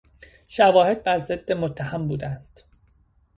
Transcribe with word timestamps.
شواهد 0.47 1.03
بر 1.03 1.17
ضد 1.19 1.51
متهم 1.51 2.07
بودند. 2.07 2.59